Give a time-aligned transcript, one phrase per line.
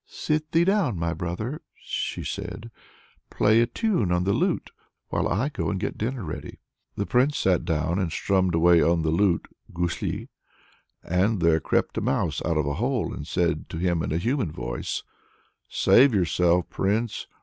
[0.07, 2.71] "Sit thee down, my brother!" she said,
[3.29, 4.71] "play a tune on the lute
[5.09, 6.57] while I go and get dinner ready."
[6.95, 10.29] The Prince sat down and strummed away on the lute [gusli].
[11.03, 14.17] Then there crept a mouse out of a hole, and said to him in a
[14.17, 15.03] human voice:
[15.69, 17.27] "Save yourself, Prince.